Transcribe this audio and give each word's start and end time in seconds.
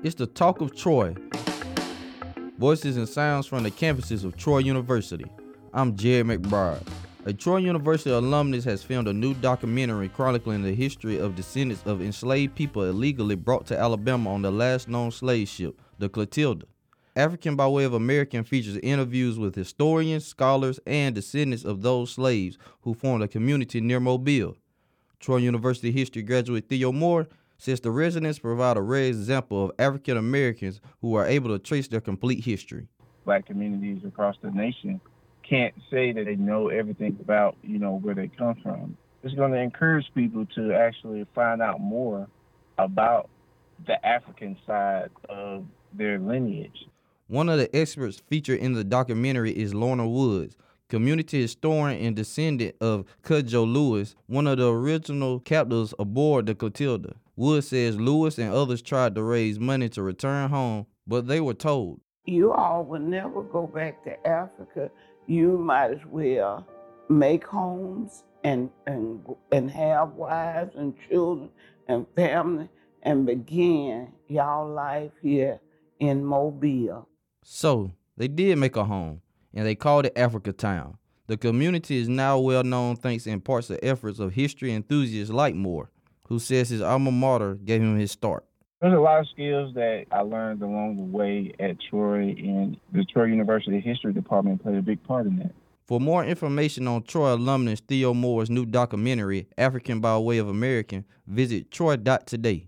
It's 0.00 0.14
the 0.14 0.28
talk 0.28 0.60
of 0.60 0.76
Troy. 0.76 1.16
Voices 2.56 2.96
and 2.96 3.08
sounds 3.08 3.48
from 3.48 3.64
the 3.64 3.70
campuses 3.72 4.24
of 4.24 4.36
Troy 4.36 4.58
University. 4.58 5.26
I'm 5.74 5.96
Jared 5.96 6.28
McBride. 6.28 6.86
A 7.24 7.32
Troy 7.32 7.56
University 7.56 8.10
alumnus 8.10 8.62
has 8.62 8.84
filmed 8.84 9.08
a 9.08 9.12
new 9.12 9.34
documentary 9.34 10.08
chronicling 10.08 10.62
the 10.62 10.72
history 10.72 11.18
of 11.18 11.34
descendants 11.34 11.82
of 11.84 12.00
enslaved 12.00 12.54
people 12.54 12.84
illegally 12.84 13.34
brought 13.34 13.66
to 13.66 13.76
Alabama 13.76 14.32
on 14.32 14.42
the 14.42 14.52
last 14.52 14.86
known 14.86 15.10
slave 15.10 15.48
ship, 15.48 15.80
the 15.98 16.08
Clotilda. 16.08 16.66
African 17.16 17.56
by 17.56 17.66
Way 17.66 17.82
of 17.82 17.94
American 17.94 18.44
features 18.44 18.76
interviews 18.76 19.36
with 19.36 19.56
historians, 19.56 20.24
scholars, 20.24 20.78
and 20.86 21.12
descendants 21.12 21.64
of 21.64 21.82
those 21.82 22.12
slaves 22.12 22.56
who 22.82 22.94
formed 22.94 23.24
a 23.24 23.28
community 23.28 23.80
near 23.80 23.98
Mobile. 23.98 24.54
Troy 25.18 25.38
University 25.38 25.90
history 25.90 26.22
graduate 26.22 26.68
Theo 26.68 26.92
Moore 26.92 27.26
says 27.58 27.80
the 27.80 27.90
residents 27.90 28.38
provide 28.38 28.76
a 28.76 28.80
rare 28.80 29.04
example 29.04 29.64
of 29.64 29.72
African 29.78 30.16
Americans 30.16 30.80
who 31.00 31.14
are 31.14 31.26
able 31.26 31.50
to 31.50 31.58
trace 31.58 31.88
their 31.88 32.00
complete 32.00 32.44
history. 32.44 32.86
Black 33.24 33.46
communities 33.46 34.02
across 34.06 34.36
the 34.42 34.50
nation 34.50 35.00
can't 35.48 35.74
say 35.90 36.12
that 36.12 36.24
they 36.24 36.36
know 36.36 36.68
everything 36.68 37.18
about, 37.20 37.56
you 37.62 37.78
know, 37.78 37.96
where 37.96 38.14
they 38.14 38.28
come 38.28 38.54
from. 38.62 38.96
It's 39.22 39.34
going 39.34 39.52
to 39.52 39.58
encourage 39.58 40.06
people 40.14 40.46
to 40.54 40.72
actually 40.72 41.26
find 41.34 41.60
out 41.60 41.80
more 41.80 42.28
about 42.78 43.28
the 43.86 44.04
African 44.06 44.56
side 44.66 45.10
of 45.28 45.64
their 45.92 46.18
lineage. 46.18 46.86
One 47.26 47.48
of 47.48 47.58
the 47.58 47.74
experts 47.76 48.22
featured 48.28 48.60
in 48.60 48.72
the 48.72 48.84
documentary 48.84 49.52
is 49.52 49.74
Lorna 49.74 50.08
Woods, 50.08 50.56
community 50.88 51.42
historian 51.42 52.00
and 52.00 52.16
descendant 52.16 52.76
of 52.80 53.04
Cudjo 53.22 53.70
Lewis, 53.70 54.16
one 54.26 54.46
of 54.46 54.58
the 54.58 54.68
original 54.68 55.40
captives 55.40 55.94
aboard 55.98 56.46
the 56.46 56.54
Clotilda. 56.54 57.16
Wood 57.36 57.64
says 57.64 57.96
Lewis 57.96 58.38
and 58.38 58.52
others 58.52 58.82
tried 58.82 59.14
to 59.14 59.22
raise 59.22 59.60
money 59.60 59.88
to 59.90 60.02
return 60.02 60.50
home, 60.50 60.86
but 61.06 61.28
they 61.28 61.40
were 61.40 61.54
told, 61.54 62.00
You 62.24 62.52
all 62.52 62.84
will 62.84 63.00
never 63.00 63.42
go 63.42 63.66
back 63.66 64.02
to 64.04 64.26
Africa. 64.26 64.90
You 65.26 65.58
might 65.58 65.92
as 65.92 66.04
well 66.06 66.66
make 67.08 67.44
homes 67.44 68.24
and, 68.44 68.70
and, 68.86 69.24
and 69.52 69.70
have 69.70 70.14
wives 70.14 70.74
and 70.76 70.94
children 71.08 71.50
and 71.86 72.06
family 72.16 72.68
and 73.02 73.26
begin 73.26 74.12
y'all 74.28 74.68
life 74.68 75.12
here 75.22 75.60
in 76.00 76.24
Mobile. 76.24 77.08
So 77.44 77.92
they 78.16 78.28
did 78.28 78.58
make 78.58 78.76
a 78.76 78.84
home, 78.84 79.22
and 79.58 79.66
they 79.66 79.74
called 79.74 80.06
it 80.06 80.12
Africa 80.14 80.52
Town. 80.52 80.98
The 81.26 81.36
community 81.36 81.98
is 81.98 82.08
now 82.08 82.38
well 82.38 82.62
known 82.62 82.94
thanks 82.94 83.26
in 83.26 83.40
parts 83.40 83.66
to 83.66 83.84
efforts 83.84 84.20
of 84.20 84.32
history 84.32 84.72
enthusiasts 84.72 85.32
like 85.32 85.56
Moore, 85.56 85.90
who 86.28 86.38
says 86.38 86.68
his 86.68 86.80
alma 86.80 87.10
mater 87.10 87.56
gave 87.56 87.82
him 87.82 87.98
his 87.98 88.12
start. 88.12 88.44
There's 88.80 88.94
a 88.94 89.00
lot 89.00 89.18
of 89.18 89.26
skills 89.26 89.74
that 89.74 90.04
I 90.12 90.20
learned 90.20 90.62
along 90.62 90.98
the 90.98 91.02
way 91.02 91.52
at 91.58 91.76
Troy, 91.90 92.36
and 92.38 92.76
the 92.92 93.04
Troy 93.04 93.24
University 93.24 93.80
History 93.80 94.12
Department 94.12 94.62
played 94.62 94.76
a 94.76 94.82
big 94.82 95.02
part 95.02 95.26
in 95.26 95.40
that. 95.40 95.50
For 95.88 95.98
more 95.98 96.24
information 96.24 96.86
on 96.86 97.02
Troy 97.02 97.34
alumnus 97.34 97.80
Theo 97.80 98.14
Moore's 98.14 98.50
new 98.50 98.64
documentary, 98.64 99.48
African 99.58 99.98
by 99.98 100.16
Way 100.18 100.38
of 100.38 100.46
American, 100.46 101.04
visit 101.26 101.72
troy.today. 101.72 102.67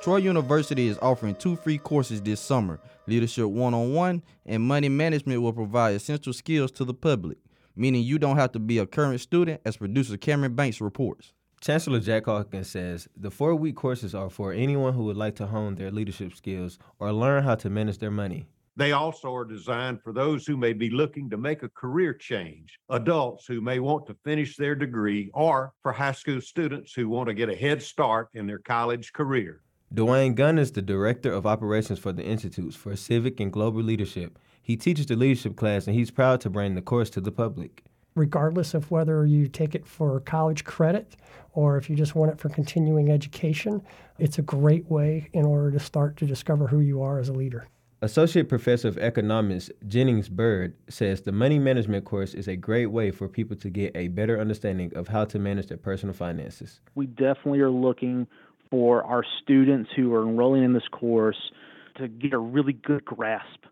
Troy 0.00 0.16
University 0.16 0.88
is 0.88 0.98
offering 1.02 1.34
two 1.34 1.56
free 1.56 1.76
courses 1.76 2.22
this 2.22 2.40
summer 2.40 2.80
Leadership 3.06 3.44
101 3.44 4.22
and 4.46 4.62
Money 4.62 4.88
Management 4.88 5.42
will 5.42 5.52
provide 5.52 5.94
essential 5.94 6.32
skills 6.32 6.70
to 6.72 6.86
the 6.86 6.94
public, 6.94 7.36
meaning 7.76 8.02
you 8.02 8.18
don't 8.18 8.38
have 8.38 8.50
to 8.52 8.58
be 8.58 8.78
a 8.78 8.86
current 8.86 9.20
student, 9.20 9.60
as 9.66 9.76
producer 9.76 10.16
Cameron 10.16 10.54
Banks 10.54 10.80
reports. 10.80 11.34
Chancellor 11.60 12.00
Jack 12.00 12.24
Hawkins 12.24 12.70
says 12.70 13.08
the 13.14 13.30
four 13.30 13.54
week 13.54 13.76
courses 13.76 14.14
are 14.14 14.30
for 14.30 14.54
anyone 14.54 14.94
who 14.94 15.04
would 15.04 15.18
like 15.18 15.34
to 15.34 15.46
hone 15.46 15.74
their 15.74 15.90
leadership 15.90 16.34
skills 16.34 16.78
or 16.98 17.12
learn 17.12 17.44
how 17.44 17.56
to 17.56 17.68
manage 17.68 17.98
their 17.98 18.10
money. 18.10 18.46
They 18.76 18.92
also 18.92 19.34
are 19.34 19.44
designed 19.44 20.00
for 20.02 20.14
those 20.14 20.46
who 20.46 20.56
may 20.56 20.72
be 20.72 20.88
looking 20.88 21.28
to 21.28 21.36
make 21.36 21.62
a 21.62 21.68
career 21.68 22.14
change, 22.14 22.78
adults 22.88 23.46
who 23.46 23.60
may 23.60 23.80
want 23.80 24.06
to 24.06 24.16
finish 24.24 24.56
their 24.56 24.74
degree, 24.74 25.30
or 25.34 25.74
for 25.82 25.92
high 25.92 26.12
school 26.12 26.40
students 26.40 26.94
who 26.94 27.10
want 27.10 27.28
to 27.28 27.34
get 27.34 27.50
a 27.50 27.54
head 27.54 27.82
start 27.82 28.30
in 28.32 28.46
their 28.46 28.60
college 28.60 29.12
career. 29.12 29.60
Dwayne 29.92 30.36
Gunn 30.36 30.56
is 30.56 30.70
the 30.70 30.82
Director 30.82 31.32
of 31.32 31.46
Operations 31.46 31.98
for 31.98 32.12
the 32.12 32.22
Institutes 32.22 32.76
for 32.76 32.94
Civic 32.94 33.40
and 33.40 33.52
Global 33.52 33.82
Leadership. 33.82 34.38
He 34.62 34.76
teaches 34.76 35.06
the 35.06 35.16
leadership 35.16 35.56
class 35.56 35.88
and 35.88 35.96
he's 35.96 36.12
proud 36.12 36.40
to 36.42 36.50
bring 36.50 36.76
the 36.76 36.80
course 36.80 37.10
to 37.10 37.20
the 37.20 37.32
public. 37.32 37.82
Regardless 38.14 38.72
of 38.72 38.92
whether 38.92 39.26
you 39.26 39.48
take 39.48 39.74
it 39.74 39.84
for 39.84 40.20
college 40.20 40.62
credit 40.62 41.16
or 41.54 41.76
if 41.76 41.90
you 41.90 41.96
just 41.96 42.14
want 42.14 42.30
it 42.30 42.38
for 42.38 42.48
continuing 42.50 43.10
education, 43.10 43.82
it's 44.20 44.38
a 44.38 44.42
great 44.42 44.88
way 44.88 45.28
in 45.32 45.44
order 45.44 45.72
to 45.72 45.80
start 45.80 46.16
to 46.18 46.24
discover 46.24 46.68
who 46.68 46.78
you 46.78 47.02
are 47.02 47.18
as 47.18 47.28
a 47.28 47.32
leader. 47.32 47.66
Associate 48.02 48.48
Professor 48.48 48.88
of 48.88 48.96
Economics 48.96 49.70
Jennings 49.86 50.28
Byrd 50.28 50.74
says 50.88 51.20
the 51.20 51.32
money 51.32 51.58
management 51.58 52.04
course 52.04 52.32
is 52.32 52.48
a 52.48 52.56
great 52.56 52.86
way 52.86 53.10
for 53.10 53.28
people 53.28 53.56
to 53.56 53.68
get 53.68 53.94
a 53.96 54.08
better 54.08 54.40
understanding 54.40 54.90
of 54.94 55.08
how 55.08 55.24
to 55.26 55.38
manage 55.38 55.66
their 55.66 55.76
personal 55.76 56.14
finances. 56.14 56.80
We 56.94 57.06
definitely 57.06 57.60
are 57.60 57.70
looking 57.70 58.26
for 58.70 59.02
our 59.04 59.24
students 59.42 59.90
who 59.96 60.14
are 60.14 60.22
enrolling 60.22 60.64
in 60.64 60.72
this 60.72 60.88
course 60.90 61.50
to 61.96 62.08
get 62.08 62.32
a 62.32 62.38
really 62.38 62.72
good 62.72 63.04
grasp 63.04 63.64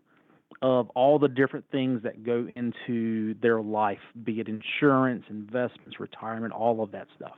of 0.61 0.89
all 0.89 1.19
the 1.19 1.27
different 1.27 1.65
things 1.71 2.03
that 2.03 2.23
go 2.23 2.47
into 2.55 3.33
their 3.41 3.61
life, 3.61 3.99
be 4.23 4.41
it 4.41 4.47
insurance, 4.47 5.23
investments, 5.29 5.99
retirement, 5.99 6.53
all 6.53 6.83
of 6.83 6.91
that 6.91 7.07
stuff. 7.15 7.37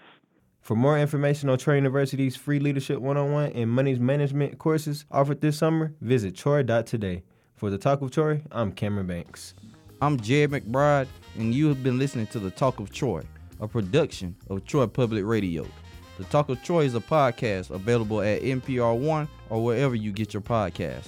For 0.62 0.76
more 0.76 0.98
information 0.98 1.50
on 1.50 1.58
Troy 1.58 1.76
University's 1.76 2.36
free 2.36 2.60
Leadership 2.60 3.00
101 3.00 3.52
and 3.54 3.70
Money 3.70 3.96
Management 3.96 4.58
courses 4.60 5.06
offered 5.12 5.42
this 5.42 5.58
summer, 5.58 5.94
visit 6.02 6.36
troy.today. 6.36 7.24
For 7.56 7.70
the 7.70 7.78
Talk 7.78 8.02
of 8.02 8.10
Troy, 8.10 8.42
I'm 8.52 8.72
Cameron 8.72 9.06
Banks. 9.06 9.54
I'm 10.02 10.20
Jared 10.20 10.52
McBride, 10.52 11.08
and 11.38 11.54
you 11.54 11.68
have 11.68 11.84
been 11.84 12.00
listening 12.00 12.26
to 12.28 12.40
the 12.40 12.50
Talk 12.50 12.80
of 12.80 12.92
Troy, 12.92 13.22
a 13.60 13.68
production 13.68 14.36
of 14.50 14.66
Troy 14.66 14.88
Public 14.88 15.26
Radio. 15.26 15.68
The 16.22 16.28
Talk 16.28 16.50
of 16.50 16.62
Troy 16.62 16.86
is 16.86 16.94
a 16.94 17.00
podcast 17.00 17.72
available 17.72 18.22
at 18.22 18.44
NPR 18.44 18.96
One 18.96 19.28
or 19.50 19.64
wherever 19.64 19.96
you 19.96 20.12
get 20.12 20.36
your 20.36 20.42
podcasts. 20.42 21.08